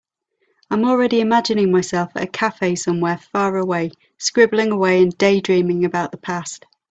[0.71, 5.85] I am already imagining myself at a cafe somewhere far away, scribbling away and daydreaming
[5.85, 6.65] about the past.